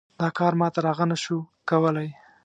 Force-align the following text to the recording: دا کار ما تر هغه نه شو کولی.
دا 0.19 0.27
کار 0.37 0.53
ما 0.59 0.67
تر 0.75 0.83
هغه 0.91 1.05
نه 1.11 1.17
شو 1.23 1.37
کولی. 1.69 2.09